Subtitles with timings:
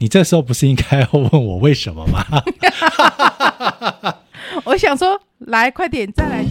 [0.00, 2.24] 你这时候不是应该要问我为什么吗？
[4.64, 6.44] 我想说，来，快点，再来。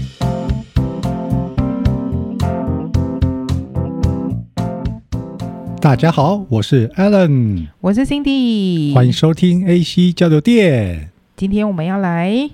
[5.79, 11.11] 大家好，我是 Alan，我是 Cindy，欢迎收听 AC 交流电。
[11.37, 12.49] 今天我们要来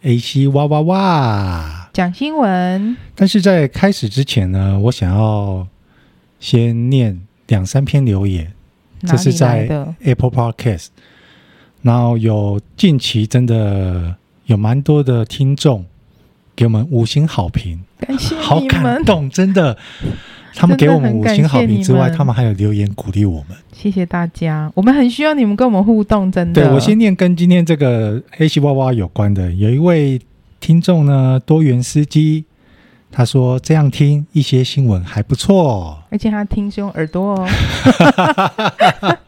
[0.00, 2.96] AC 哇哇哇讲新闻。
[3.14, 5.66] 但是在开始之前呢，我想要
[6.40, 8.54] 先念两三篇留言。
[9.06, 9.68] 这是在
[10.02, 10.86] Apple Podcast，
[11.82, 14.16] 然后有近期真的
[14.46, 15.84] 有蛮多的听众
[16.56, 19.76] 给我们五星好评，感谢好感动，真的。
[20.54, 24.68] 他们给我们五星好评之外，他们还有留言鼓励我们，谢谢大家。
[24.74, 26.62] 我们很需要你们跟我们互动，真的。
[26.62, 28.20] 对，我先念跟今天这个
[28.74, 30.20] 哇有关的，有一位
[30.58, 32.44] 听众呢，多元司机。
[33.10, 37.48] 他说：“这样听一些新闻还不错，而且他听是用耳朵哦。”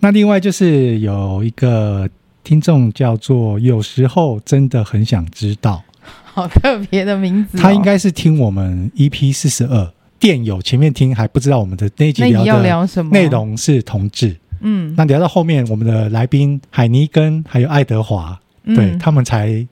[0.00, 2.08] 那另外就是有一个
[2.42, 5.82] 听众叫做“有时候真的很想知道”，
[6.24, 7.60] 好特别的名字哦。
[7.60, 14.36] 他应该是听我们 EP 四十二电友前面听还不知道我们的那一集聊要聊什么内容是同志。
[14.60, 19.64] 嗯，那聊到后面，我们的来宾海尼根还有爱德华，嗯、对他们才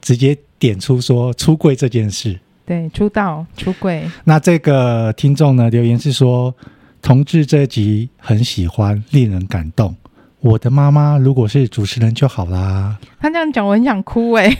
[0.00, 2.38] 直接点出说出柜这件事。
[2.64, 4.08] 对，出道出柜。
[4.24, 6.54] 那这个听众呢，留言是说，
[7.00, 9.94] 同志这集很喜欢，令人感动。
[10.40, 12.98] 我的妈妈如果是主持人就好啦。
[13.20, 14.52] 他这样讲，我很想哭哎。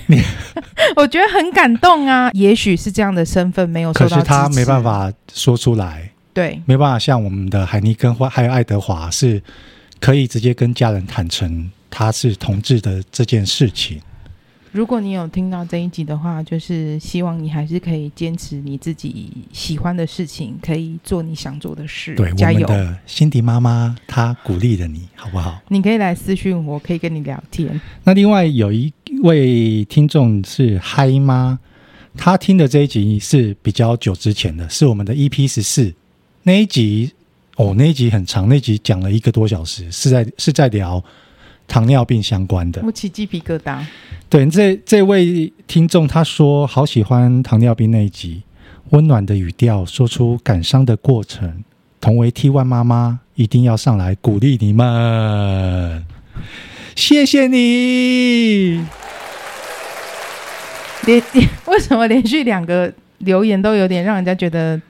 [0.94, 2.30] 我觉得很感动啊。
[2.34, 6.08] 也许是这样的身份没有受到，可是他没办法说出来。
[6.32, 9.42] 对，没办法像我们的海尼根或还有爱德华，是
[10.00, 14.00] 可以直接跟家人坦诚他是同志的这件事情。
[14.72, 22.14] 如果你有听到这一集的话，就是希望你还是可以坚持你自己喜欢的事情，可以做你想做的事。
[22.14, 22.66] 对，加油！
[22.66, 25.60] 的辛迪妈妈她鼓励了你，好不好？
[25.68, 27.78] 你可以来私讯我，可以跟你聊天。
[28.02, 28.90] 那另外有一
[29.22, 31.58] 位听众是嗨妈，
[32.16, 35.92] 她听的这一集是比较久之前的，是我们的 EP 十四
[36.44, 37.12] 那一集
[37.56, 41.04] 哦，那一集很长，那一集讲了一个多小时，是在是在聊
[41.66, 42.82] 糖尿病相关的。
[42.84, 43.78] 我起鸡皮疙瘩。
[44.28, 48.42] 对，这这位听众他说好喜欢糖尿病那一集，
[48.90, 51.62] 温暖的语调说出感伤的过程。
[52.00, 56.04] 同为 T One 妈妈，一定要上来鼓励你们，
[56.96, 58.84] 谢谢你。
[61.06, 64.80] 连连 为什么连续两个留言都有点让人家觉得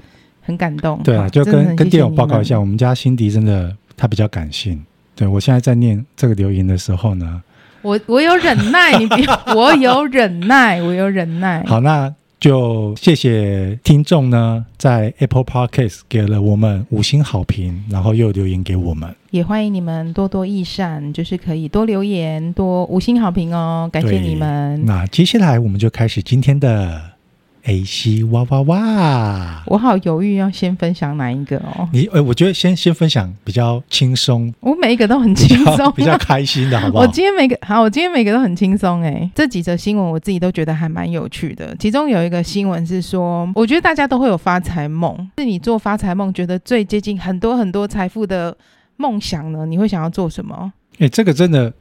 [0.41, 1.01] 很感动？
[1.03, 4.83] 对啊，就跟跟电友报告一下，我们家辛迪真的他比较感性。
[5.23, 7.41] 对，我现在在念这个留言的时候呢。
[7.83, 9.25] 我我有忍耐， 你别，
[9.55, 11.63] 我有忍耐，我有忍耐。
[11.65, 24.85] 好，那就谢谢听众呢，在 Apple Podcast 给了我们五星好评，然后又留言给我们，也欢迎你们多多益善，就是可以多留言，多五星好评哦，感谢你们。
[24.85, 27.12] 那接下来我们就开始今天的。
[27.65, 29.63] AC 哇哇哇！
[29.67, 31.89] 我好犹豫，要先分享哪一个哦？
[31.93, 34.53] 你呃，我觉得先先分享比较轻松。
[34.59, 37.05] 我每一个都很轻松，比较开心的，好不好？
[37.05, 39.31] 我今天每个好，我今天每个都很轻松哎。
[39.33, 41.73] 这几则新闻我自己都觉得还蛮有趣的。
[41.79, 48.57] 其中有一个新闻是说，我觉得大家都会有发财梦，是你做发财梦觉得最接近很多很多财富的
[48.97, 49.65] 梦想呢？
[49.67, 50.73] 你会想要做什么？
[50.99, 51.73] 哎，这个真的，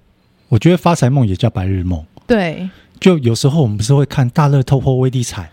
[0.48, 2.06] 我觉得发财梦也叫白日梦。
[2.28, 2.70] 对，
[3.00, 5.50] 就有时候我们不是会看大乐透或威力彩。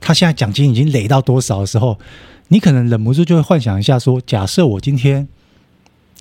[0.00, 1.98] 他现在奖金已经累到多少的时候，
[2.48, 5.28] 你可能忍不住就会幻想一下说：假设我今天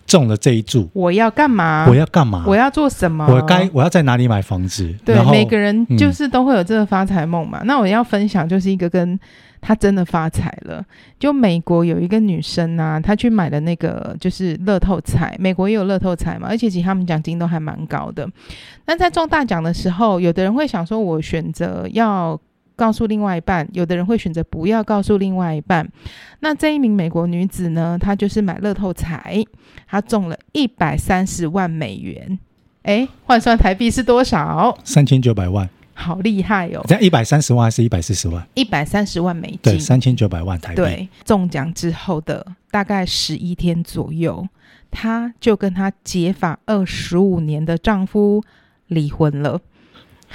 [0.06, 1.86] 中了这一注，我要干嘛？
[1.88, 2.44] 我要干嘛？
[2.48, 3.26] 我要做什么？
[3.28, 4.94] 我该我要在哪里买房子？
[5.06, 7.60] 对，每个人就是都会有这个发财梦嘛。
[7.62, 9.20] 嗯、那我要分享就是一个跟
[9.62, 10.84] 他真的发财了。
[11.20, 18.28] 就美国有一个女生啊，她去买了那个就是乐透彩，美国也有乐透彩嘛，而且其实他们奖金都还蛮高的。
[18.88, 22.40] 那在中大奖的时候，有的人会想说，我选择要。
[22.80, 25.86] 告诉另外一半，有的人会选择不要告诉另外一半。
[26.40, 29.44] 那这一名美国女子呢，她就是买乐透彩，
[29.86, 32.40] 她中了一百三十万美元。
[32.84, 34.78] 哎，换算台币是多少？
[34.86, 35.70] 三千九百万。
[35.94, 36.82] 好厉害哦！
[36.88, 38.48] 这一百三十万还是一百四十万？
[38.54, 39.60] 一百三十万美金。
[39.62, 40.78] 对，三千九百万台币。
[40.78, 44.48] 对，中奖之后的大概十一天左右，
[44.90, 48.42] 她就跟她结发二十五年的丈夫
[48.88, 49.60] 离婚了。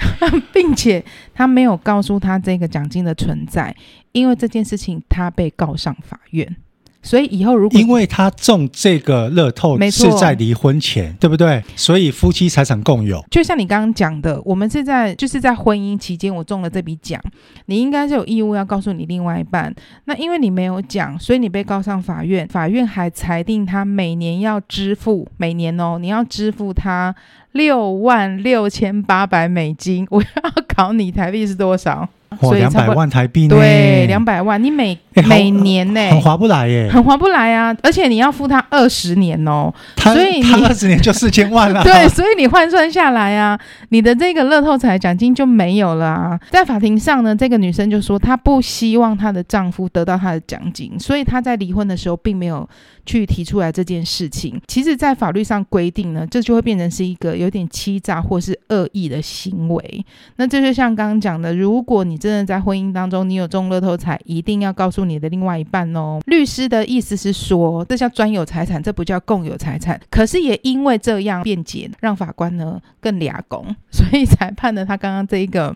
[0.53, 1.03] 并且
[1.33, 3.75] 他没有告诉他这个奖金的存在，
[4.11, 6.55] 因为这件事情他被告上法院，
[7.01, 11.63] 所以以后如果因为他中这个乐透是在离婚前，对不对？
[11.75, 13.23] 所以夫妻财产共有。
[13.29, 17.21] 就像你刚刚讲的，我们是在就是在婚姻期间我中了这笔奖，
[17.67, 19.73] 你应该是有义务要告诉你另外一半。
[20.05, 27.15] 那因为你没有讲，所以你被告上法院，法院还裁定他每年要支付，每年哦，你要支付他
[27.55, 30.05] 六万六千八百美金。
[30.11, 30.27] 我要
[30.67, 32.07] 考你台币是多少？
[32.41, 33.55] 哇，两百万台币呢？
[33.55, 37.73] 对，两百万，你每、欸、每年呢，很划不来耶，很划不来啊！
[37.81, 41.81] 而且你要付他二十年哦，所以他二十年就四千万了。
[41.85, 43.57] 对，所以你换算下来啊，
[43.89, 46.37] 你的这个乐透彩奖金就没有了啊。
[46.49, 52.67] 在法庭上呢，这个女生就说她不希望她的丈夫得到她的奖金，所以她在离婚的时候并没有
[53.05, 54.59] 去提出来这件事情。
[54.67, 60.05] 其实，在法律上规定呢，这就会变成是一个有点欺诈或是恶意的行为。
[60.37, 66.19] 那这就像刚刚讲的，如果你真的在婚姻当中，你有中乐透彩，一定要告诉你的另外一半哦。
[66.25, 69.99] 律师的意思是说，这叫专有财产，这不叫共有财产。
[70.09, 75.75] 可是也因为这样辩解，让法官呢更俩公， 所以才判了他刚刚这一个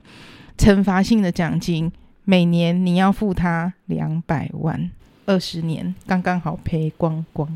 [0.58, 1.92] 惩罚性的奖金，
[2.25, 4.92] 每年你要付他两百万，
[5.30, 7.48] 二十年刚刚好赔光光。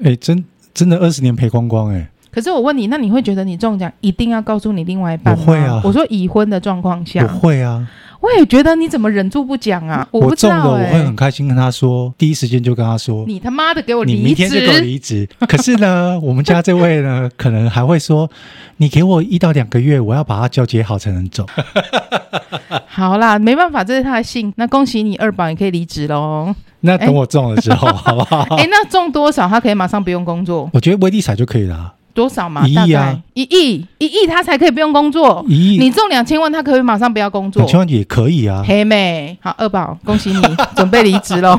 [0.00, 0.44] 哎、欸，真
[0.74, 2.08] 真的二十年赔光光哎、欸。
[2.30, 5.44] 可是我问你，那你会觉得你中奖一定要告诉你另外一半吗？
[5.44, 5.80] 不会啊。
[5.82, 7.88] 我说已婚的状况下，不会啊。
[8.22, 10.06] 我也觉得你怎么忍住不讲啊？
[10.12, 15.28] 我不知道、欸、我中了，我会很开心跟他说，第一时间就跟他说，你他妈的给我离职，你明天就给我离职。
[15.48, 18.30] 可是呢，我们家这位呢， 可能还会说，
[18.76, 21.44] 你给我一到两个月，我要把它交接好才能走。
[22.86, 24.52] 好啦，没办法，这是他的信。
[24.56, 26.54] 那恭喜你二宝，你可以离职喽。
[26.80, 28.46] 那等我中了之后，欸、好不好？
[28.56, 30.70] 哎、欸，那中多少他可以马上不用工作？
[30.72, 31.92] 我觉得威力彩就可以了。
[32.14, 32.66] 多少嘛？
[32.66, 33.18] 一亿啊！
[33.34, 35.44] 一亿，一亿，他才可以不用工作。
[35.48, 37.62] 一亿，你中两千万，他可以马上不要工作。
[37.62, 38.62] 两千万也可以啊。
[38.66, 40.42] 黑妹，好，二宝，恭喜你，
[40.76, 41.58] 准备离职喽。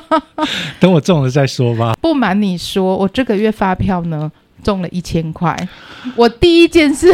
[0.78, 1.94] 等我中了再说吧。
[2.00, 4.30] 不瞒你说，我这个月发票呢，
[4.62, 5.56] 中了一千块。
[6.16, 7.12] 我第一件事。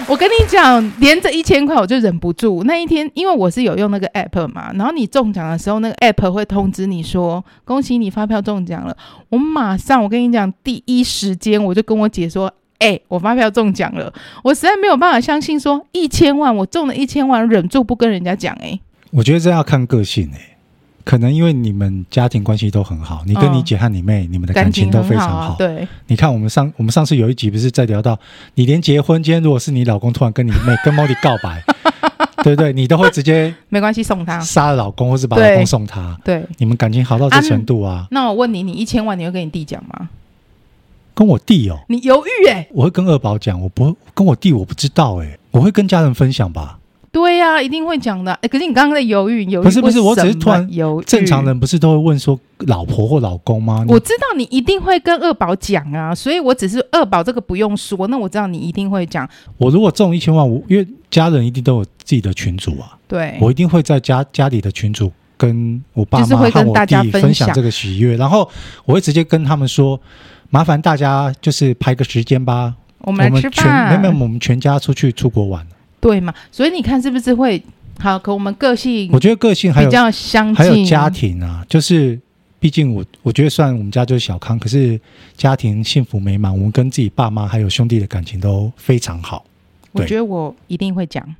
[0.08, 2.64] 我跟你讲，连着一千块我就忍不住。
[2.64, 8.96] 那一天，因为我是有用那个 app 嘛，然后你中奖的时候，那个 app 会通知你说恭喜你发票中奖了。
[9.28, 14.12] 我马上，我跟你讲，第一时间我就跟我姐说，哎、我发票中奖了。
[14.42, 18.56] 我实在没有办法相信，说一千万我中了一千万，忍住不跟人家讲。
[18.60, 18.78] 哎，
[19.12, 20.49] 我觉得这要看个性哎、
[21.10, 25.56] 可能因为你们家庭关系都很好，你跟你姐和你妹，嗯、你们的感情都非常好。
[25.58, 28.16] 对，你看我们上我们上次有一集不是在聊到，
[28.54, 31.60] 你连结婚，今天如果是你老公突然跟你妹跟 Molly 告白，
[32.44, 32.72] 对不对？
[32.72, 36.16] 你都会直接没关系送他杀了老公，或是把老公送他。
[36.24, 37.92] 对，你们感情好到这程度啊？
[37.92, 40.10] 啊那我问你，你一千万你会跟你弟讲吗？
[41.12, 42.68] 跟我弟哦，你犹豫哎、欸？
[42.72, 46.78] 我会跟二宝讲，我不会跟我弟，我不知道哎、欸，我会跟家人分享吧。
[47.12, 48.32] 对呀、啊，一定会讲的。
[48.34, 51.04] 哎，可是你刚刚在犹豫，犹豫不是不是，我只是突然犹豫。
[51.04, 53.84] 正常人不是都会问说老婆或老公吗？
[53.88, 58.06] 我知道你一定会跟二宝讲啊，所以我只是二宝这个不用说。
[58.06, 59.28] 那我知道你一定会讲。
[59.56, 68.48] 我如果中一千万，我因为家人一定都有自己的群主啊，对，我一定会在家家里的群主跟我爸妈和我弟分享这个喜悦，然后
[68.84, 70.00] 我会直接跟他们说，
[70.50, 75.66] 麻烦大家就是排个时间吧，我们来吃饭，没有，我们全家出去出国玩。
[76.00, 76.32] 对嘛？
[76.50, 77.62] 所以你看是不是会
[77.98, 78.18] 好？
[78.18, 82.18] 可我们个性，我觉得个性还有比较相近，还有家庭啊，就是
[82.58, 84.98] 毕竟我我觉得算我们家就是小康，可是
[85.36, 89.44] 家庭幸福美满，我们跟自己爸妈还有兄弟的感情都非常好。
[89.92, 91.34] 我觉得我一定会讲，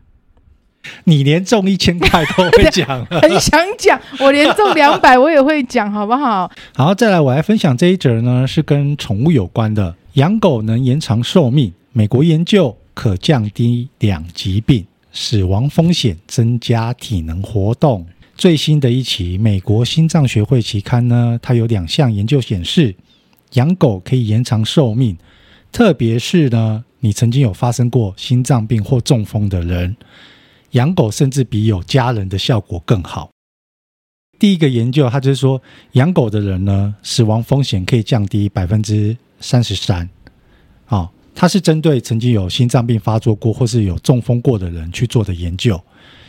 [1.05, 6.51] 你连中一千块都会讲， 很想讲，我连中两百我也会讲，好不好？
[6.75, 12.77] 好，再来我来分享这一则呢，是跟宠物有关的，养狗能延长寿命，美国研究。
[13.01, 18.07] 可降低两疾病死亡风险，增加体能活动。
[18.37, 22.95] 最新的一期美国心脏学会期刊呢，它有两项研究显示，
[23.55, 25.17] 养狗可以延长寿命，
[25.73, 29.97] 特别是呢，你曾经有发生过心脏病或中风的人，
[30.73, 33.31] 养狗甚至比有家人的效果更好。
[34.39, 40.07] 第一个研究，它就是说，养狗的人呢，死亡风险可以降低百分之三十三。
[41.41, 45.81] 它是针对曾经有心脏病发作过或是有中风过的人去做的研究。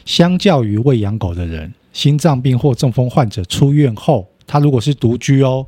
[0.05, 5.67] 相较于未养狗的人，心脏病或中风患者出院后，他如果是独居哦，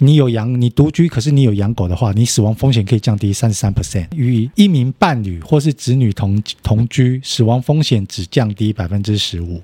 [0.00, 4.06] 你有养你独居，可是你有养狗的话，你死亡风险可以降低三十三 percent。
[4.14, 9.62] 与一名伴侣或是子女同同居，死亡风险只降低百分之十五。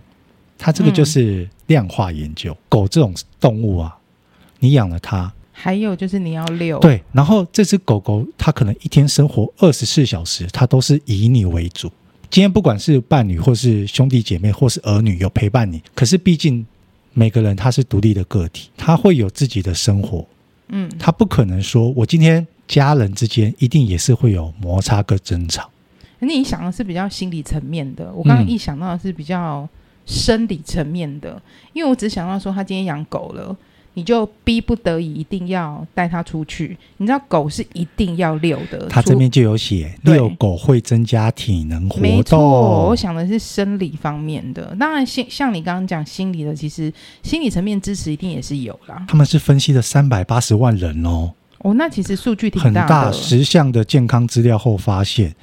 [0.57, 2.57] 它这个就是量化研究。
[2.71, 3.95] 狗这种动物啊，
[4.61, 5.31] 你养了它。
[5.55, 11.93] 还有就是你要遛，对，然后这只狗狗它可能一天生活二十四小时，它都是以你为主。
[12.31, 16.67] 今天不管是伴侣或是兄弟姐妹或是儿女有陪伴你，可是毕竟
[17.13, 20.27] 每个人他是独立的个体，他会有自己的生活，
[20.69, 25.71] 嗯，他不可能说我今天家人之间一定也是会有摩擦跟争吵。
[26.21, 29.69] 你想的是比较心理层面的，我刚刚一想到的是比较
[30.07, 31.43] 生理层面的，嗯，
[31.75, 33.55] 因为我只想到说他今天养狗了。
[33.95, 38.87] 你就逼不得已一定要带它出去，你知道狗是一定要遛的。
[38.89, 42.03] 它这边就有写，遛狗会增加体能活动。
[42.03, 44.75] 没错，我想的是生理方面的。
[44.81, 49.05] 当然，像像你刚刚讲心理的，其实心理层面支持一定也是有啦。
[49.07, 51.33] 他们是分析了三百八十万人哦。
[51.59, 52.81] 哦，那其实数据挺大。
[52.81, 55.35] 很大，十项的健康资料后发现，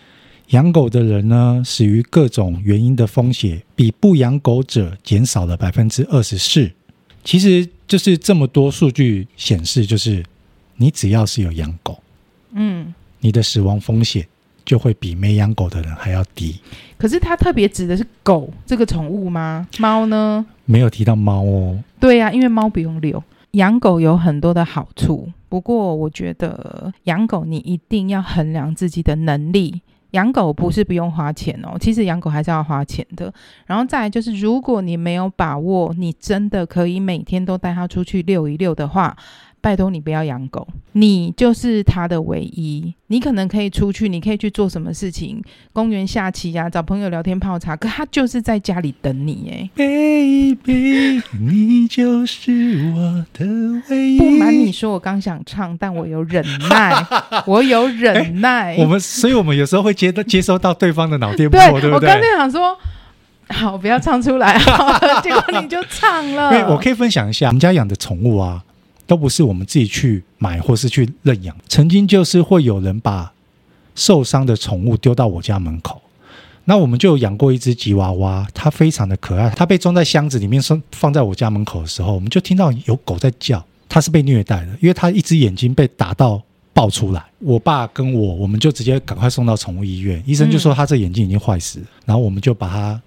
[0.49, 6.71] 养狗的人呢，死于各种原因的风险比不养狗者减少了百分之二十四。
[7.23, 7.67] 其实。
[7.89, 10.23] 就是这么多数据显示，就是
[10.75, 11.99] 你只要是有养狗，
[12.51, 14.23] 嗯，你的死亡风险
[14.63, 16.59] 就会比没养狗的人还要低。
[16.99, 19.67] 可是它特别指的是狗这个宠物吗？
[19.79, 20.45] 猫呢？
[20.65, 21.83] 没有提到猫哦。
[21.99, 23.23] 对呀、啊，因为猫不用遛。
[23.53, 29.81] 养狗有很多的好处，不过我觉得养狗你一定要衡量自己的能力。
[30.11, 33.31] 养狗不是不用花钱哦，其实养狗还是要花钱的。
[33.65, 39.15] 然后再来就是，如果你没有把握，你真的可以每天都带它出去遛一遛的话。
[39.61, 42.93] 拜托你不要养狗，你就是他的唯一。
[43.07, 45.41] 你可能可以出去，你可以去做什么事情？
[45.73, 47.75] 公园下棋呀、啊，找朋友聊天泡茶。
[47.75, 53.45] 可他就是在家里等你，哎，baby，你就是我的
[53.89, 54.17] 唯一。
[54.19, 57.05] 不瞒你说，我刚想唱，但我有忍耐，
[57.47, 58.75] 我有忍耐。
[58.75, 62.09] 欸、我们，所以我们有时候会接到接收到对方的脑电波，对，对不对？
[62.09, 62.77] 我刚才想说，
[63.49, 64.55] 好，不要唱出来，
[65.23, 66.51] 结果你就唱了。
[66.51, 68.63] 对我可以分享一下，我们家养的宠物啊。
[69.09, 73.33] 都不是我们自己去买或是去认养，曾经就是会有人把
[73.95, 75.99] 受伤的宠物丢到我家门口，
[76.65, 80.61] 那我们就有养过一只吉娃娃，它非常的可爱，它被装在箱子里面，
[80.91, 86.39] 放在我家门口的时候，我们就听到有狗在叫，它是被虐待的，因为它一只眼睛被打到
[86.71, 93.01] 爆出来，我爸跟我，我们就直接赶快送到宠物医院，医生就说它这眼睛已经坏死了，然后我们就把它。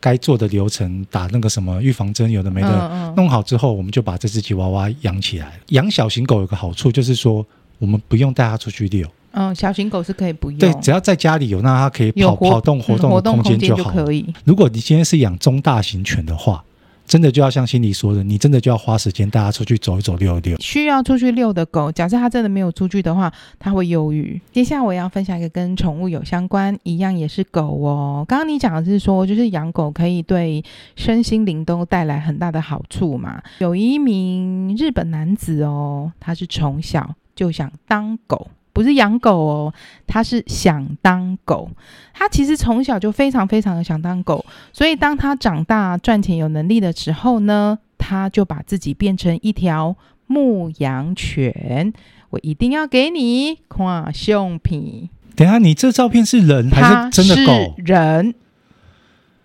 [0.00, 5.58] 该做的流程，打那个什么预防针，有的没的，嗯嗯，弄好之后，我们就把这只吉娃娃养起来。
[5.68, 7.44] 养小型狗有个好处，就是说
[7.78, 9.06] 我们不用带它出去遛。
[9.32, 10.58] 嗯，小型狗是可以不用。
[10.58, 13.90] 对，只要在家里有，那它可以跑跑动活动的空间就好。
[13.90, 14.26] 可以。
[14.44, 16.64] 如果你今天是养中大型犬的话。
[17.08, 20.60] 真的就要像心里说的，你真的就要花时间带它出去走一走、遛一遛。
[20.60, 24.40] 需要出去遛的狗，假设它真的没有出去的话，它会忧郁。
[24.52, 28.24] 接下来我要分享一个跟宠物有相关，一样也是狗哦。
[28.28, 30.62] 刚刚你讲的是说，就是养狗可以对
[30.96, 33.42] 身心灵都带来很大的好处嘛。
[33.58, 38.48] 有一名日本男子哦，他是从小就想当狗。
[38.78, 39.74] 不是养狗哦，
[40.06, 41.68] 他是想当狗。
[42.14, 49.96] 他其实从小就非常非常的想当狗，所以当他长大赚钱有能力的时候呢，他就把自己变成一条
[50.28, 51.92] 牧羊犬。
[52.30, 55.10] 我一定要给你看胸皮。
[55.34, 57.74] 等下，你这照片是人还是真的狗？
[57.78, 58.32] 人，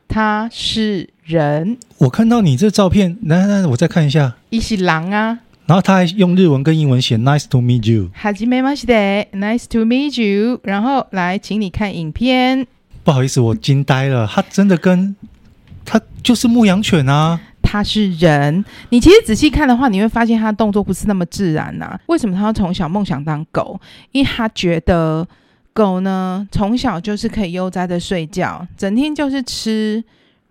[0.07, 1.79] 他是人。
[1.97, 4.35] 我看到你这照片，来来来，我再看一下。
[4.51, 5.39] 一是狼啊。
[5.72, 8.10] 然后他还用日文跟英文写 “Nice to meet you”。
[8.18, 10.60] はじめまして，Nice to meet you。
[10.62, 12.66] 然后来，请你看影片。
[13.04, 15.14] 不好意思，我惊呆了，他真的跟
[15.84, 17.38] 他就是牧羊犬啊。
[17.62, 22.00] 他是人，你其实仔细看的话，你会发现他的动作不是那么自然呐、啊。
[22.06, 23.78] 为什么他要从小梦想当狗？
[24.12, 25.26] 因为他觉得
[25.74, 30.02] 狗呢，从小就是可以悠哉的睡觉，整天就是吃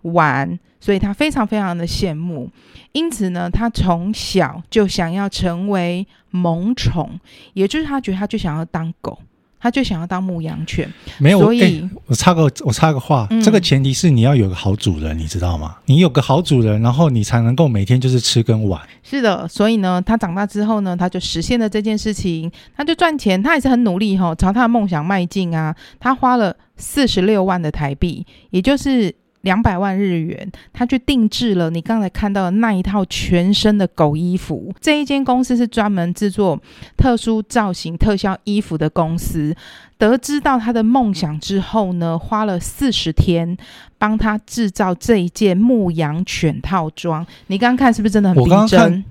[0.04, 0.60] 玩。
[0.80, 2.48] 所以他非常非常的羡慕，
[2.93, 7.19] 因此呢，他从小就想要成为萌宠，
[7.55, 9.19] 也就是他觉得他就想要当狗，
[9.59, 10.93] 他就想要当牧羊犬。
[11.19, 15.79] 没有，所以、欸、我插个我插个话、嗯，这个前提是你要有个好主人，你知道吗？
[15.87, 18.81] 你有个好主人，然后你才能够每天就是吃跟玩。
[19.03, 25.75] 是的，所以呢，他长大之后呢，他就实现了这件事情，他就赚钱，他也是很努力哈、哦，朝他的梦想迈进啊。
[25.99, 29.15] 他花了四十六万的台币，也就是。
[29.43, 34.75] 两百万日元，他去定制了你刚才看到的那一套全身的狗衣服。
[34.81, 36.61] 这一间公司是专门制作
[36.97, 39.55] 特殊造型特效衣服的公司。
[39.99, 43.57] 得知到他的梦想之后呢，花了四十天
[43.99, 47.25] 帮他制造这一件牧羊犬套装。
[47.47, 48.53] 你刚刚看是不是真的很逼真？
[48.53, 49.05] 我刚刚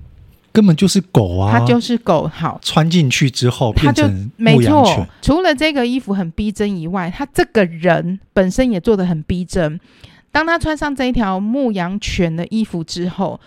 [0.52, 1.50] 根本就是狗啊！
[1.50, 2.28] 它就是狗。
[2.28, 5.08] 好，穿进去之后变成牧羊犬。
[5.22, 9.80] 除了这个衣服很逼真以外，他这个人本身也做得很逼真。
[10.32, 13.38] 当他穿上这一条牧羊犬的衣服之后，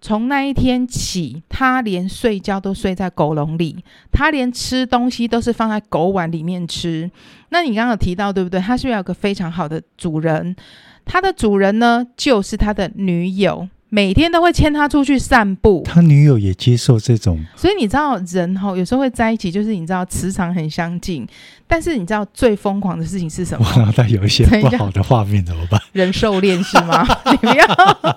[0.00, 7.08] 从那一天起，他连睡觉都睡在狗笼里，他连吃东西都是放在狗碗里面吃。
[7.50, 8.60] 那你刚刚有提到对不对？
[8.60, 10.56] 他是不是有个非常好的主人？
[11.04, 15.82] 他的主人呢，就是他的女友每天都会牵他出去散步。
[15.84, 21.28] 他女友也接受这种，所以你知道人哈有时候会在一起，就是你知道磁场很相近。
[21.66, 23.66] 但是你知道最疯狂的事情是什么？
[23.76, 25.78] 我脑袋有一些不好的画面怎么办？
[25.92, 27.06] 人兽恋是吗？
[27.30, 28.16] 你不要。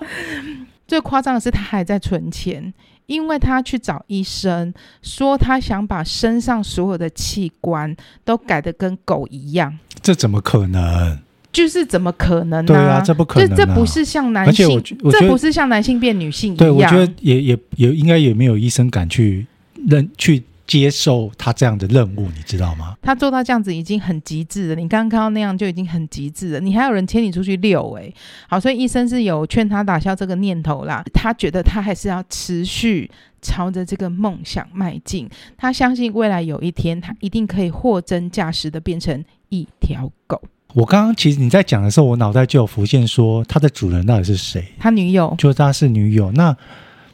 [0.88, 2.72] 最夸张的是他还在存钱，
[3.04, 9.78] 因为他去找医生说他想把身上所有的器官都改得跟狗一样。
[10.00, 11.18] 这怎么可能？
[11.56, 12.66] 就是怎么可能呢？
[12.66, 13.48] 对啊，这不可能。
[13.48, 16.58] 这这不是像男性，这不是像男性变女性一样。
[16.58, 19.46] 对，我觉得也也也应该也没有医生敢去
[19.88, 22.94] 认去接受他这样的任务，你知道吗？
[23.00, 24.74] 他做到这样子已经很极致了。
[24.74, 26.60] 你刚刚看到那样就已经很极致了。
[26.60, 28.12] 你还有人牵你出去遛，哎，
[28.50, 31.02] 好，所以医生是有劝他打消这个念头啦。
[31.14, 33.10] 他觉得他还是要持续
[33.40, 35.26] 朝着这个梦想迈进。
[35.56, 40.42] 他相信未来有一天，他一定可以货真价实的变成一条狗。
[40.76, 44.62] 我刚刚其实你在讲的时候，我脑袋就有浮现说，他的主人到底是谁？
[44.78, 46.30] 他女友，就他是女友。
[46.32, 46.54] 那、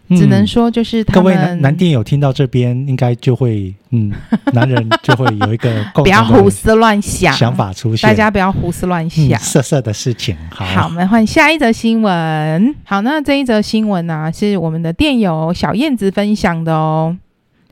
[0.08, 4.10] 嗯、只能说就是他各位男男电友听到这边，应该就会嗯，
[4.52, 10.36] 男人就会有一个不要胡思乱想想法出现，大家不要胡思乱想、嗯、色色的事情。
[10.50, 12.74] 好，好，我们换下一则新闻。
[12.82, 17.16] 好，那这一则新闻呢、啊，是我们的电友小燕子分享的哦。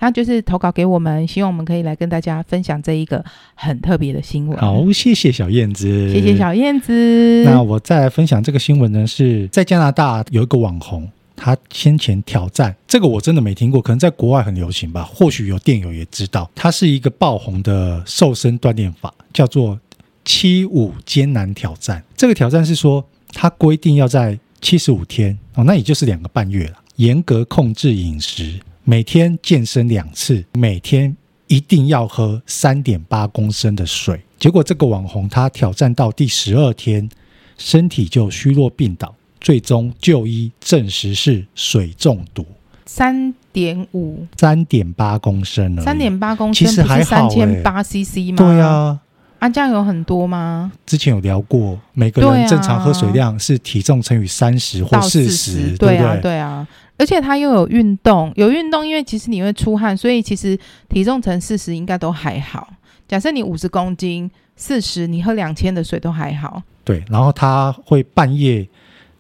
[0.00, 3.23] 他就是投稿给我们，希望我们可以来跟大家分享这一个
[3.54, 4.59] 很特别的新闻。
[4.59, 7.45] 好，谢谢小燕子，谢谢小燕子。
[7.45, 19.78] 那我再来分享这个新闻呢，是在加拿大有一个网红，他先前挑战这个我真的没听过，可能在国外很流行吧，或许有电友也知道，它是一个爆红的瘦身锻炼法，叫做
[20.25, 22.02] 七五艰难挑战。
[22.16, 23.04] 这个挑战是说，
[23.35, 28.59] 他规定要在七十五天哦，那也就是两个半月了，严格控制饮食。
[28.90, 31.16] 每天健身两次，每天
[31.47, 34.20] 一定要喝三点八公升的水。
[34.37, 37.09] 结果这个网红他挑战到第十二天，
[37.56, 42.44] 身体就虚弱病倒，最终就医证实是水中毒。
[42.85, 45.85] 三点五，三点八公升了。
[45.85, 48.37] 三点八公升，其实还好，欸，三千八 CC 吗？
[48.38, 48.99] 对啊，
[49.38, 50.73] 啊，这样有很多吗？
[50.85, 56.23] 之前有聊过，每个人正常喝水量是体重乘以三十或四十，对啊，对不对？
[56.23, 56.66] 对啊。
[57.00, 62.75] 而且他又有运动，有运动，因为其实你会出汗，所以其实体重乘四十应该都还好。
[63.09, 66.62] 假设你五十公斤，四十你喝两千的水都还好。
[66.85, 68.68] 对，然后他会半夜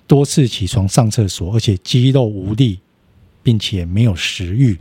[0.06, 2.78] 多次起床上厕所，而且肌肉无力，
[3.42, 4.76] 并且没有食欲。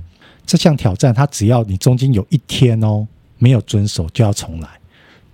[0.45, 4.67] 这项挑战，他只要你中间有一天哦没有遵守，就要重来。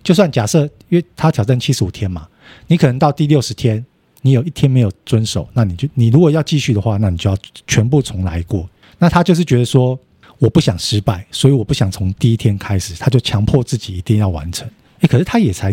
[0.04, 2.28] 就算假设，因为他挑战七十五天嘛，
[2.68, 3.84] 你可能到第六十天。
[4.26, 8.68] 你有一天没有遵守，那你就你如果要继续的话，那你就要全部重来过。
[8.98, 9.98] 那他就是觉得说，
[10.40, 14.68] 我不想失败，所以我不想从第一天开始，他就强迫自己一定要完成。
[15.02, 15.72] 诶，可是他也才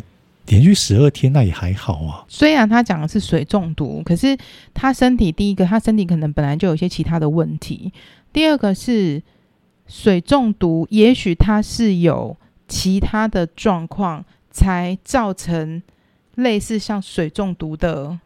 [0.48, 2.22] 连续十二天，那也还好啊。
[2.28, 4.36] 虽然他讲的是水中毒，可是
[4.74, 7.90] 他身体第一个，他身体可能本来就有一些其他的问题；
[8.34, 9.22] 第二个是
[9.86, 12.36] 水中毒，也许他是有
[12.68, 15.82] 其他的状况才造成
[16.34, 18.18] 类似像水中毒的。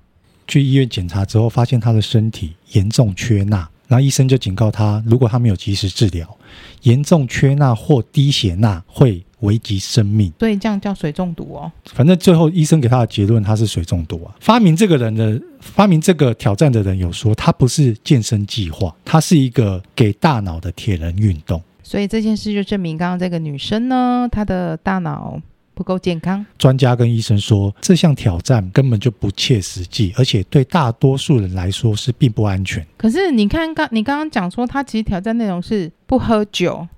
[0.46, 6.36] 去医院检查之后，发现他的身体严重缺钠，然后医生就警告他，如果他没有及时治疗，
[6.82, 10.32] 严重缺钠或低血钠会危及生命。
[10.38, 11.70] 所以这样叫水中毒哦。
[11.86, 14.34] 反正最后医生给他的结论，他是水中毒啊。
[14.40, 21.62] 发明这个人的发明这个挑战的人有说，他不是健身计划，他是一个给大脑的铁人运动。
[21.82, 25.40] 所以这件事就证明，刚刚这个女生呢，她的大脑。
[25.76, 32.84] 不够健康，专家跟医生说，这项挑战根本就不切实际，而且对大多数人来说是并不安全。
[32.96, 36.88] 可是你看刚你刚刚讲说，他其实挑战内容是不喝酒，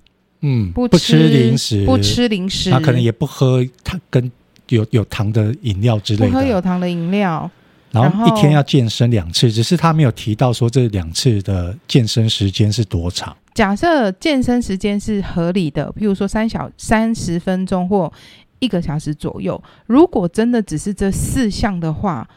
[0.43, 4.31] 嗯，不吃，零食，不吃零食，他可能也不喝他跟
[4.69, 7.51] 有有糖的饮料之类的，不喝有糖的饮料，
[7.91, 13.37] 然后一天要健身两次，只是他没有提到说这两次的健身时间是多长。
[13.55, 18.13] 假设健身时间是合理的，譬如说三小三十分钟或。
[18.59, 22.29] 一个小时左右，如果真的只是这四项的话，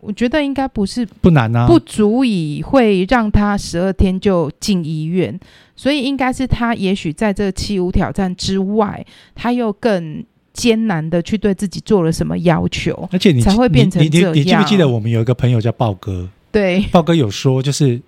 [0.00, 5.38] 我觉得应该不是不难啊，不足以会让他十二天就进医院，
[5.76, 14.34] 所以应该是他也许在这七五挑战之外，他又更艰难的去对自己做了什么要求，而且你才会变成这样。
[14.34, 16.28] 你，你，你记不记得我们有一个朋友叫豹哥？
[16.50, 18.02] 对，豹哥有说，就是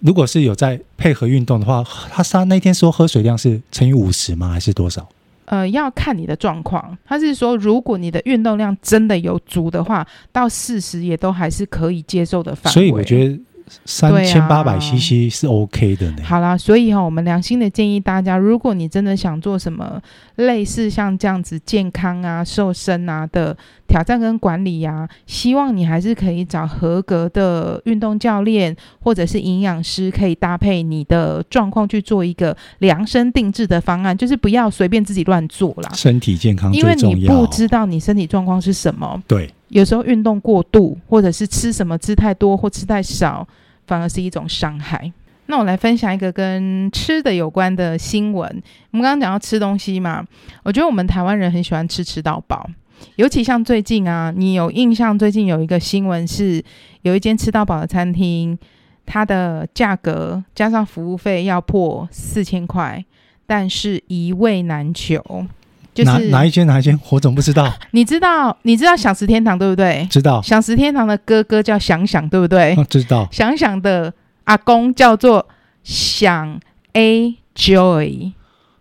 [0.00, 4.50] 如果是有在配合运动的话，他他那天说喝水量是乘以五十吗？
[4.50, 5.08] 还是多少？
[5.54, 6.98] 呃，要看你的状况。
[7.04, 12.74] 他是说，如果你的运动量真的有足的话，到四十也都还是可以接受的范围。
[12.74, 13.40] 所以我觉得
[13.84, 16.22] 三千八百 CC 是 OK 的呢。
[16.22, 20.00] 好啦，所以哈、哦，我们良心的建议大家，如果你真的想做什么
[20.36, 35.90] 类似像这样子健康啊、瘦身啊的挑战跟管理呀、啊，希望你还是可以找合格的运动教练或者是营养师，可以搭配你的状况去做一个量身定制的方案，就是不要随便自己乱做啦。
[35.94, 39.22] 身体健康最重要，因为你不知道你身体状况是什么。
[39.26, 39.50] 对。
[39.74, 43.46] 有时候运动过度，或者是吃什么吃太多或吃太少，
[43.88, 45.12] 反而是一种伤害。
[45.46, 48.48] 那我来分享一个跟吃的有关的新闻。
[48.92, 50.24] 我们刚刚讲到吃东西嘛，
[50.62, 52.70] 我觉得我们台湾人很喜欢吃吃到饱，
[53.16, 55.18] 尤其像最近啊，你有印象？
[55.18, 56.62] 最近有一个新闻是，
[57.02, 58.56] 有一间吃到饱的餐厅，
[59.04, 63.04] 它的价格加上服务费要破四千块，
[63.44, 65.44] 但是一位难求。
[65.94, 67.72] 就是、哪哪一间哪一间，我怎么不 知道？
[67.92, 70.06] 你知道你知道饗食天堂对不对？
[70.10, 70.42] 知道。
[70.42, 72.74] 饗食天堂的哥哥叫想想对不对？
[72.76, 73.28] 哦、知道。
[73.30, 74.12] 想想的
[74.44, 75.46] 阿公叫做
[75.84, 76.60] 想
[76.94, 78.32] A Joy，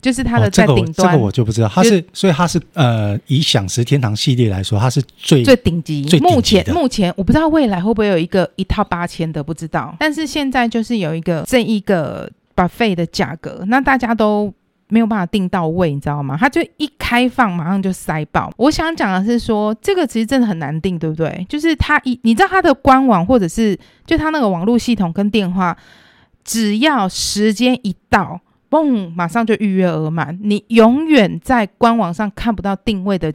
[0.02, 0.86] 就是他的在顶端。
[0.86, 6.04] 哦、这个、这个我就不知道，他是所以他是呃，以享食天堂系列来说，他是最最顶级。
[6.06, 6.36] 最顶级。
[6.36, 9.96] 目前目前我不知道未来会不会有一个一套八千的，不知道。
[10.00, 14.52] 但是现在就是有一个这一个 buffet 的价格，那大家都。
[14.90, 16.38] 没有办法订到位，你知道吗？
[16.40, 18.52] 它就一开放，马上就塞爆。
[18.58, 21.46] 我想讲的是说，这个其实真的很难订，对不对？
[21.50, 25.76] 就是它一，你知道它的官网或者是就它那个网络系统跟电话，
[26.44, 30.38] 只要时间一到，嘣，马上就预约额满。
[30.44, 33.34] 你永远在官网上看不到定位的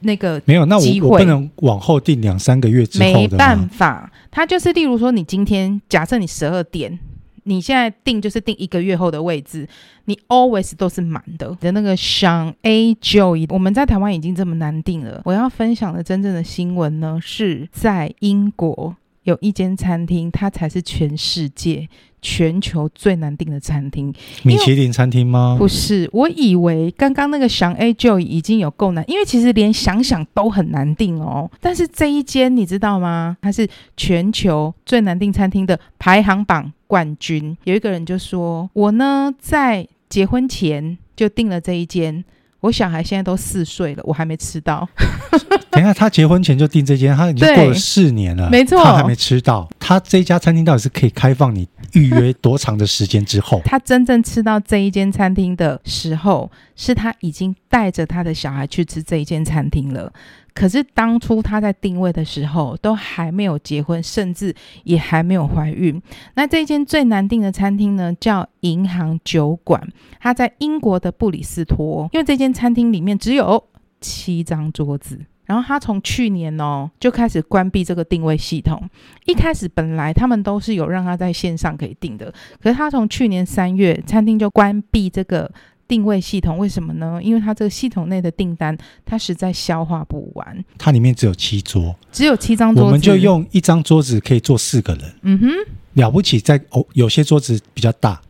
[0.00, 0.42] 那个。
[0.44, 3.04] 没有，那我我不能往后定两三个月之后？
[3.04, 6.98] 没办法，它就是例如说，你今天假设你十二点。
[7.44, 9.68] 你现在订就是订一个月后的位置，
[10.04, 11.56] 你 always 都是满的。
[11.60, 15.22] 的那个 Sean A Joy，我们在台湾已经这么难订了。
[15.24, 18.94] 我要分享的真正的新闻呢，是在英国
[19.30, 21.88] 有一间餐厅，它才是全世界、
[22.20, 24.12] 全球最难订的餐厅。
[24.42, 25.56] 米其林餐厅吗？
[25.58, 31.50] 不是，我以为刚刚那个 Sean A Joy 已经有够难，因为其实连想想都很难订哦。
[31.60, 33.36] 但是这一间你知道吗？
[33.40, 33.66] 它是
[33.96, 37.56] 全球最难订餐厅的排行榜冠军。
[37.64, 42.24] 有一个人就说：“我呢，在结婚前就订了这一间。”
[42.60, 44.88] 我小孩现在都四岁了，我还没吃到。
[45.70, 49.68] 等一下，他结婚前就订这间，他已经过了四年了，没错，他还没吃到。
[49.78, 53.60] 他这家餐厅到底是可以开放你预约多长的时间之后？
[53.64, 60.12] 他真正吃到这一间餐厅的时候，是他已经带着他的小孩去吃这一间餐厅了。
[60.54, 66.00] 可是当初他在定位的时候，都还没有结婚，甚至也还没有怀孕。
[66.34, 69.80] 那这间最难订的餐厅呢，叫银行酒馆，
[70.18, 72.08] 它在英国的布里斯托。
[72.12, 73.62] 因为这间餐厅里面只有
[74.00, 78.82] 七张桌子，然后他从去年哦就开始关闭这个定位系统。
[79.26, 82.32] 一开始本来他们都是有让他在线上可以订的，
[82.62, 85.50] 可是他从去年三月，餐厅就关闭这个。
[85.90, 87.18] 定位系统为什么呢？
[87.20, 90.64] 因为它这个系统内的订单，它实在消化不完。
[90.78, 95.12] 它里面只有七桌，只有七张桌子，我们就用一张桌子可以坐四个人。
[95.22, 95.48] 嗯哼，
[95.94, 98.20] 了不起在，在哦，有些桌子比较大，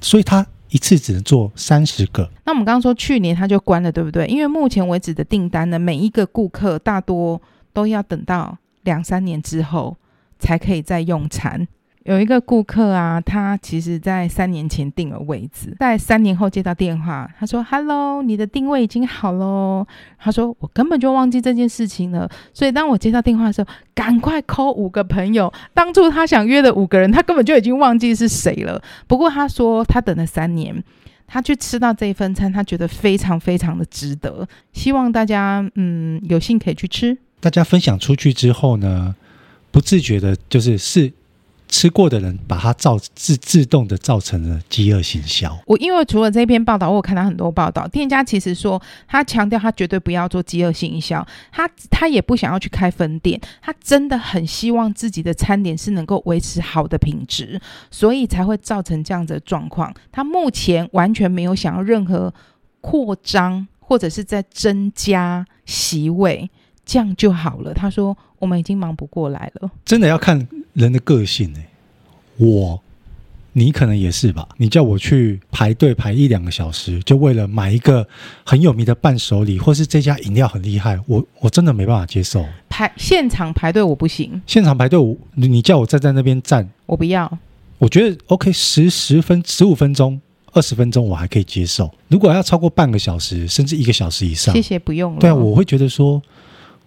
[0.00, 2.28] 所以它一次只能坐三十个。
[2.44, 4.26] 那我们刚刚说去年它就关了，对不对？
[4.26, 7.40] 因为目前为止的订单呢，每一个顾客大多
[7.72, 9.96] 都要等到两三年之后
[10.40, 11.68] 才可以再用餐。
[12.04, 19.86] 有一个顾客啊，他其实在三年前订了位置，在三年后接到电话，他说：“Hello，你的定位已经好喽。”
[20.20, 25.50] 他说：“我根本就忘记这件事情了。”所以当我接到电话的时候，赶快 call 五个朋友。
[25.72, 28.82] 当初他想约的五个人，他根本就已经忘记是谁了。
[29.06, 30.84] 不过他说他等了三年，
[31.26, 34.46] 他去吃到这一份餐，他觉得非常非常的值得。
[34.74, 37.16] 希望大家嗯有幸可以去吃。
[37.40, 39.14] 大家分享出去之后呢，
[39.70, 41.10] 不自觉的就是是。
[41.74, 45.58] 吃过的人把它造自自动的造成了饥饿行销。
[45.66, 57.60] 我因为除了这篇报道，我有看到很多报道，店家其实说他强调他绝对不要做饥饿行销，他他也不想要去开分店，他真的很希望自己的餐点是能够维持好的品质，
[57.90, 59.92] 所以才会造成这样子的状况。
[60.12, 62.32] 他目前完全没有想要任何
[62.80, 66.48] 扩张或者是在增加席位。
[66.86, 67.72] 这样就好了。
[67.72, 71.66] 他说：“我们已经忙不过来了。”真的要看人的个性呢、欸。
[72.36, 72.82] 我，
[73.52, 74.48] 你可能也是吧？
[74.56, 78.06] 你叫我去排队排一两个小时，就为了买一个
[78.44, 82.44] 很有名的伴手礼，或是这家饮料很厉害，我我真的没办法接受。
[82.68, 84.42] 排现场排队我不行。
[84.48, 87.38] 现场排队，我你叫我站在那边站，我不要。
[87.78, 90.20] 我觉得 OK，十十分、十五分钟、
[90.52, 91.88] 二十分钟我还可以接受。
[92.08, 95.20] 如果要超过半个小时，甚至一个小时以上，谢谢，不用了。
[95.20, 96.20] 对啊，我会觉得说。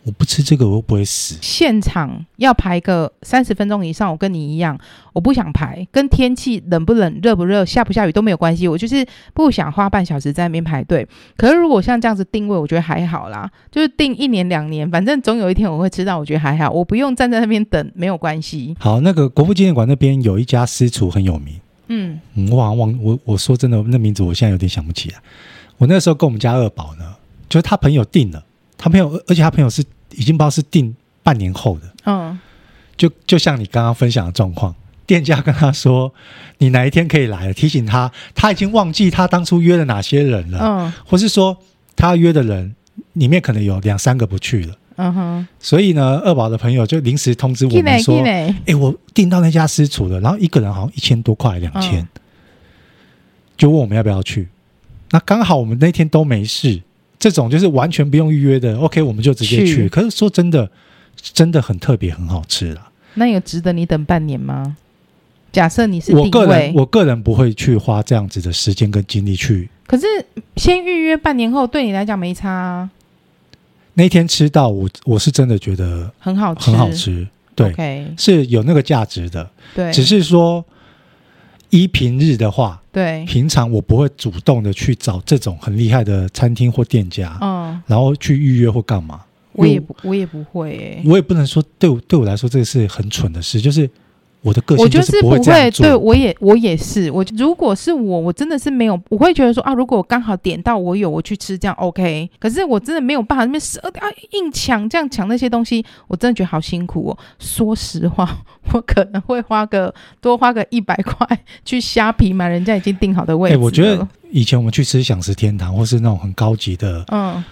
[0.08, 1.38] 我不吃这个，我又不会死。
[1.42, 4.80] 现场要排个三十分钟以上，我跟你一样，
[5.12, 11.06] 我不想排，跟天气冷不冷、热不热、下不下雨都没有关系，我就是不想花半小时在那边排队。
[11.36, 18.74] 可是如果像这样子定位，我觉得还好啦，就是定一年两年，反正总有一天我会吃到，我觉得还好，我不用站在那边等，没有关系。
[18.80, 22.18] 好，那个国父纪念馆那边有一家私厨很有名，嗯，
[22.50, 25.18] 我好像忘我我说真的，那名字我现在有点想不起来。
[25.78, 27.14] 我那时候跟我们家二宝呢，
[27.50, 28.42] 就是他朋友订了，
[28.78, 29.84] 他朋友而且他朋友是。
[30.16, 32.40] 已经不知道是定半年后的，嗯，
[32.96, 34.74] 就就像你刚刚分享的状况，
[35.06, 36.14] 店家跟他说
[36.60, 37.48] 你哪一天可以来？
[37.48, 41.58] 了，提醒他，他已经忘记他当初约了哪些人了，嗯，或是说
[41.96, 42.76] 他约的人
[43.14, 52.08] 里面可能有两三个不去了，嗯哼，所以呢，二宝的朋友就临时通知我们说，哎、欸，我订到那家私厨了，然后一个人好像一千多块，两千，嗯，
[53.58, 54.48] 就问我们要不要去，
[55.12, 56.82] 那刚好我们那天都没事。
[57.20, 59.76] 这种就是完全不用预约的，OK，我们就直接去。
[59.76, 60.70] 去可是说真的，
[61.22, 62.90] 真的很特别，很好吃啦。
[63.16, 64.78] 那有值得你等半年吗？
[65.52, 69.68] 假设你是我个人，我个人不会去花这样子的时间跟精力去。
[69.88, 70.06] 可是
[70.58, 72.90] 先预约半年后，对你来讲没差啊。
[73.96, 77.28] 那天吃到我，我是真的觉得很好吃，很好吃。
[77.56, 79.50] 对，okay，是有那个价值的。
[79.76, 80.64] 对，只是说。
[81.70, 89.22] 依平日的话，对，平常我不会主动的去找这种很厉害的餐厅或店家，嗯，然后去预约或干嘛。
[89.54, 93.90] 我也不，我也不会，我也不能说对我对我来说这个是很蠢的事，就是。
[94.42, 102.30] 我的个性就是不会，我就是不会，对我也我也是，我如果是我，我真的是没有，我会觉得说啊，如果我刚好点到我有，我去吃这样 OK。
[102.40, 107.18] 可是我真的没有办法那边十二点啊硬抢这样抢那些东西，我真的觉得好辛苦哦。
[107.40, 108.38] 说实话，
[108.72, 111.28] 我可能会花个多花个一百块
[111.66, 113.56] 去虾皮买人家已经订好的位置。
[113.56, 117.44] 哎，我觉得以前我们去吃享食天堂或是那种很高级的，嗯，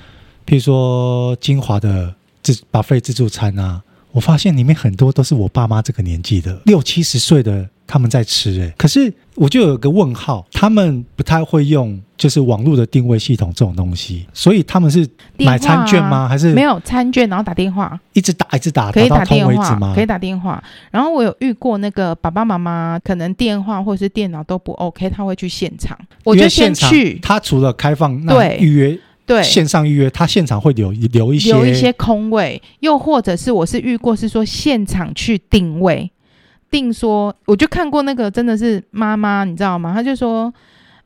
[0.46, 3.82] 譬如说金华的自 buffet 自助餐啊。
[4.16, 15.06] 我发现里面很多都是我爸妈这个年纪的六七十岁的他们在吃诶，可是我就有个问号，他们不太会用就是网络的定位系统这种东西，所以他们是
[15.38, 16.30] 买餐券吗？
[16.30, 19.92] 还是没有餐券，然后打电话，一直打一直打，可以打通为止吗？
[19.94, 20.64] 可以打电话。
[20.92, 27.20] 然后我有遇过那个爸爸妈妈可能电话或者是电脑都不 OK，他会去现场，我就先去。
[27.20, 28.98] 他除了开放那预约。
[29.26, 36.12] 对，线上预约，他现场会留留一些留一些空位，又或者是我是遇过是说现场去定位，
[36.70, 39.94] 定说我就看过那个真的是妈妈，你知道吗？
[39.94, 40.54] 他就说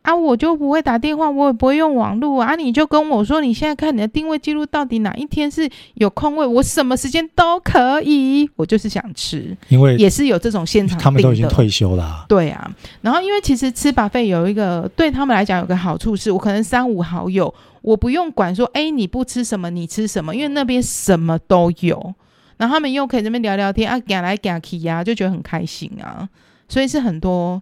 [0.10, 12.70] 啊，我就不会打电话，我也不会用网络啊，你就跟我说你现在看你的定位记录到底哪一天是有空位，我什么时间都可以，我就是想吃，因为也是有这种现场，他们都已经退休了啊，对啊，
[13.02, 17.54] 然后因为其实吃 buffet 有一个对他们来讲有个好处是，我可能三五好友。
[17.82, 22.14] 我不用管说，哎，你不吃什么，你吃什么，因为那边什么都有，
[22.58, 26.28] 然后他们又可以这边聊聊天啊，赶来赶去呀，就觉得很开心啊，
[26.68, 27.62] 所以是很多，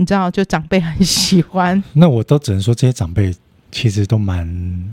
[0.00, 1.80] 你知道，就长辈很喜欢。
[1.92, 3.34] 那我都只能说，这些长辈
[3.70, 4.38] 其实都蛮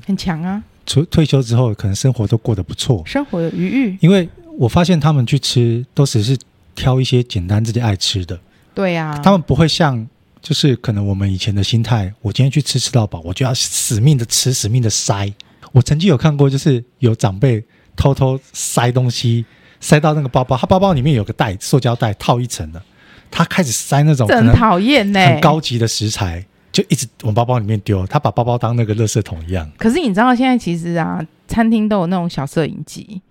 [0.05, 0.61] 很强啊。
[0.85, 3.97] 除退休之后，可能生活都过得不错，生活有余裕。
[4.01, 6.37] 因为我发现他们去吃，都只是
[6.75, 8.37] 挑一些简单自己爱吃的。
[8.75, 10.05] 对呀、啊，他们不会像。
[10.39, 15.29] 就是可能我们以前的心态，我今天去吃吃到饱，我就要死命的吃，死命的塞。
[15.73, 17.61] 我曾经有看过，就是有长辈
[17.97, 19.43] 偷偷塞东西
[19.81, 22.81] 塞到那个包包，他包包里面有个袋，塑胶袋套一层的，
[23.29, 28.05] 他开始塞那种很讨厌呢，很高级的食材，就一直往包包里面丢。
[28.07, 29.69] 他把包包当那个垃圾桶一样。
[29.77, 33.21] 可是你知道现在其实啊，餐厅都有那种小摄影机。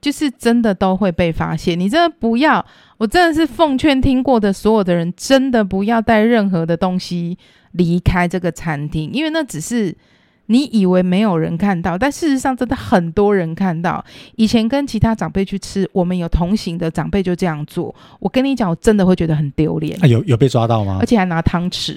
[0.00, 2.62] 就是真的都会被发现，你真的不要，
[2.98, 7.38] 我真的是奉劝听过的所有的人，真的不要带任何的东西
[7.72, 9.96] 离开这个餐厅，因为那只是
[10.46, 14.04] 你以为没有人看到，但事实上真的很多人看到。
[14.36, 19.98] 以前跟其他长辈去吃，我们有同行的长辈就这样做，我跟你讲，我真的会觉得很丢脸。
[20.04, 20.98] 啊、有有被抓到吗？
[21.00, 21.96] 而且还拿汤匙，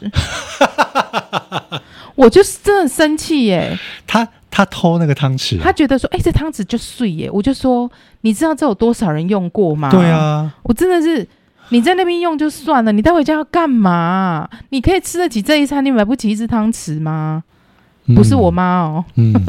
[2.15, 3.77] 我就是真的生气耶。
[4.05, 4.27] 他。
[4.49, 7.87] 他偷那个汤匙，他觉得说：“哎、欸，这汤匙就碎耶！”我就说
[8.21, 11.27] ：“你知道这有多少人用过吗？”对啊，我真的是
[11.69, 14.49] 你在那边用就算了，你带回家要干嘛？
[14.69, 17.43] 你可以吃得起这一餐，你买不起一只汤匙吗？
[18.07, 19.05] 嗯、不是我妈哦。
[19.15, 19.33] 嗯。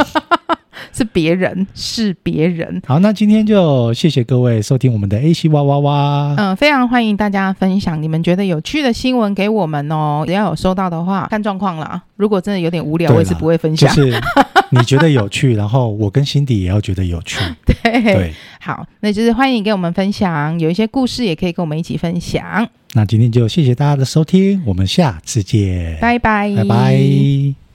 [0.92, 2.80] 是别人，是别人。
[2.86, 6.34] 好，那今天就谢谢各位收听我们的 AC 哇哇哇。
[6.36, 10.22] 嗯，非常欢迎大家分享你们觉得有趣的新闻给我们哦。
[10.24, 12.00] 只要有收到的话，看状况啦。
[12.14, 13.92] 如果真的有点无聊，我也是不会分享。
[13.94, 14.20] 就是
[14.70, 17.40] 你觉得有趣，然后我跟辛迪也要觉得有趣。
[17.66, 22.66] 对对，好，那就是欢迎你给我们分享，有一些故事也可以跟我们一起分享。
[22.94, 27.67] 那今天就谢谢大家的收听，我们下次见，拜拜，拜拜。